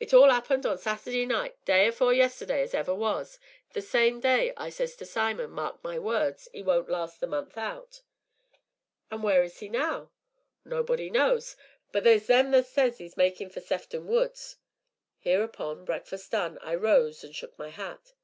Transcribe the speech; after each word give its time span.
It 0.00 0.14
all 0.14 0.30
'appened 0.30 0.64
on 0.64 0.78
Sat'day 0.78 1.26
night, 1.26 1.62
day 1.66 1.88
afore 1.88 2.14
yesterday 2.14 2.62
as 2.62 2.72
ever 2.72 2.94
was 2.94 3.36
the 3.74 3.82
very 3.82 3.86
same 3.86 4.20
day 4.20 4.48
as 4.52 4.54
I 4.56 4.68
says 4.70 4.96
to 4.96 5.04
Simon, 5.04 5.50
'mark 5.50 5.84
my 5.84 5.98
words, 5.98 6.48
'e 6.54 6.62
won't 6.62 6.88
last 6.88 7.20
the 7.20 7.26
month 7.26 7.58
out.'" 7.58 8.00
"And 9.10 9.22
where 9.22 9.42
is 9.42 9.58
he 9.58 9.68
now?" 9.68 10.12
"Nobody 10.64 11.10
knows, 11.10 11.56
but 11.92 12.04
theer's 12.04 12.26
them 12.26 12.54
as 12.54 12.70
says 12.70 12.96
they 12.96 13.04
see 13.08 13.12
'im 13.12 13.12
makin' 13.18 13.50
for 13.50 13.60
Sefton 13.60 14.06
Woods." 14.06 14.56
Hereupon, 15.18 15.84
breakfast 15.84 16.30
done, 16.30 16.56
I 16.62 16.74
rose, 16.74 17.22
and 17.22 17.34
took 17.34 17.58
my 17.58 17.68
hat. 17.68 18.14